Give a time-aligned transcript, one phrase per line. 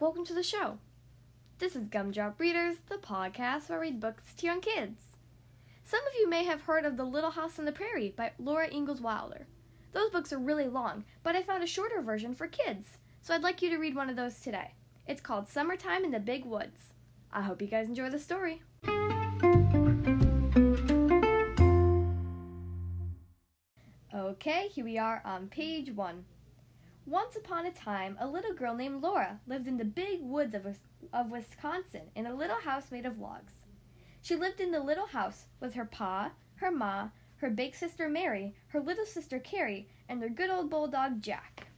[0.00, 0.78] welcome to the show.
[1.58, 5.02] This is Gumdrop Readers, the podcast where I read books to young kids.
[5.82, 8.68] Some of you may have heard of The Little House on the Prairie by Laura
[8.70, 9.48] Ingalls Wilder.
[9.92, 13.42] Those books are really long, but I found a shorter version for kids, so I'd
[13.42, 14.74] like you to read one of those today.
[15.08, 16.94] It's called Summertime in the Big Woods.
[17.32, 18.62] I hope you guys enjoy the story.
[24.14, 26.24] Okay, here we are on page one.
[27.08, 30.66] Once upon a time, a little girl named Laura lived in the big woods of,
[31.10, 33.64] of Wisconsin in a little house made of logs.
[34.20, 38.54] She lived in the little house with her pa, her ma, her big sister Mary,
[38.68, 41.68] her little sister Carrie, and their good old bulldog Jack.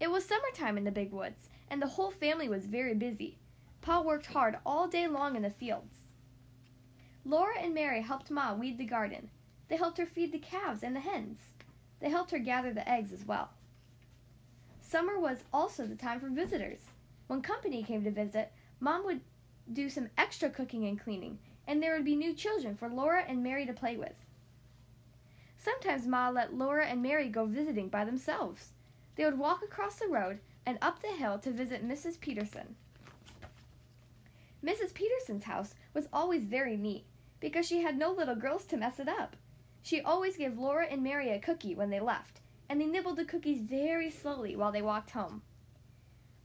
[0.00, 3.36] It was summertime in the big woods, and the whole family was very busy.
[3.82, 5.98] Pa worked hard all day long in the fields.
[7.26, 9.28] Laura and Mary helped Ma weed the garden.
[9.68, 11.40] They helped her feed the calves and the hens.
[12.00, 13.50] They helped her gather the eggs as well.
[14.88, 16.78] Summer was also the time for visitors.
[17.26, 19.20] When company came to visit, Mom would
[19.70, 23.42] do some extra cooking and cleaning, and there would be new children for Laura and
[23.42, 24.24] Mary to play with.
[25.58, 28.72] Sometimes Ma let Laura and Mary go visiting by themselves.
[29.16, 32.18] They would walk across the road and up the hill to visit Mrs.
[32.18, 32.74] Peterson.
[34.64, 34.94] Mrs.
[34.94, 37.04] Peterson's house was always very neat
[37.40, 39.36] because she had no little girls to mess it up.
[39.82, 43.24] She always gave Laura and Mary a cookie when they left, and they nibbled the
[43.24, 45.42] cookies very slowly while they walked home.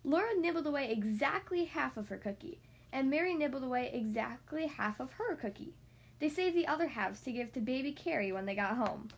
[0.04, 2.60] Laura nibbled away exactly half of her cookie,
[2.92, 5.74] and Mary nibbled away exactly half of her cookie.
[6.20, 9.10] They saved the other halves to give to baby Carrie when they got home.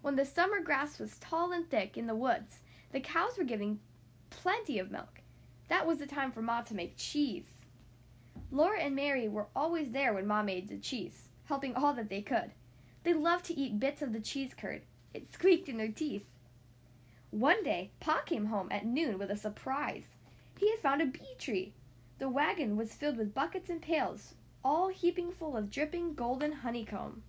[0.00, 3.78] When the summer grass was tall and thick in the woods, the cows were giving
[4.30, 5.20] plenty of milk.
[5.68, 7.48] That was the time for Ma to make cheese.
[8.50, 12.22] Laura and Mary were always there when Ma made the cheese, helping all that they
[12.22, 12.52] could.
[13.04, 14.82] They loved to eat bits of the cheese curd,
[15.14, 16.24] it squeaked in their teeth.
[17.30, 20.04] One day, Pa came home at noon with a surprise.
[20.58, 21.72] He had found a bee tree.
[22.18, 24.34] The wagon was filled with buckets and pails,
[24.64, 27.22] all heaping full of dripping golden honeycomb.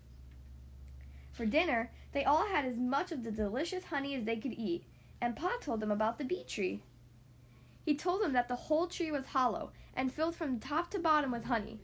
[1.32, 4.84] For dinner, they all had as much of the delicious honey as they could eat,
[5.20, 6.82] and Pa told them about the bee tree.
[7.86, 11.32] He told them that the whole tree was hollow and filled from top to bottom
[11.32, 11.80] with honey.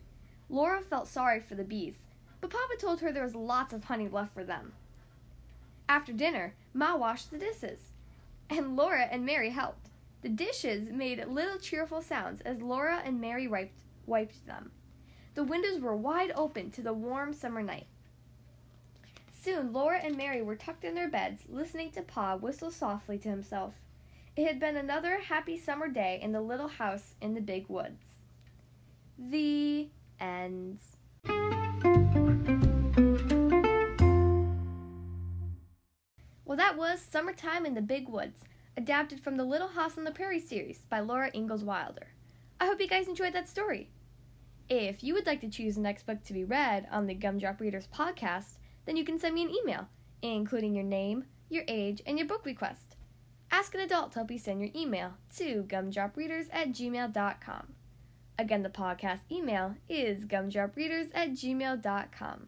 [0.49, 1.95] Laura felt sorry for the bees,
[2.41, 4.73] but Papa told her there was lots of honey left for them.
[5.89, 7.79] After dinner, Ma washed the dishes,
[8.47, 9.89] and Laura and Mary helped.
[10.22, 14.72] The dishes made little cheerful sounds as Laura and Mary wiped, wiped them.
[15.33, 17.88] The windows were wide open to the warm summer night.
[19.31, 23.29] Soon Laura and Mary were tucked in their beds, listening to Pa whistle softly to
[23.29, 23.73] himself.
[24.35, 28.19] It had been another happy summer day in the little house in the big woods.
[29.17, 29.89] The
[30.19, 30.77] end.
[36.79, 38.45] Was Summertime in the Big Woods,
[38.78, 42.07] adapted from the Little House on the Prairie series by Laura Ingalls Wilder.
[42.57, 43.90] I hope you guys enjoyed that story.
[44.69, 47.59] If you would like to choose the next book to be read on the Gumdrop
[47.59, 49.89] Readers podcast, then you can send me an email,
[50.22, 52.95] including your name, your age, and your book request.
[53.51, 57.73] Ask an adult to help you send your email to gumdropreaders at gmail.com.
[58.38, 62.47] Again, the podcast email is gumdropreaders at gmail.com.